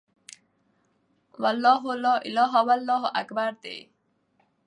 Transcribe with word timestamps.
وَلَا 1.39 1.75
إِلَهَ 1.77 1.93
إلَّا 1.95 2.17
اللهُ، 2.25 2.65
وَاللهُ 2.65 3.11
أكْبَرُ 3.15 3.51
دي. 3.63 3.91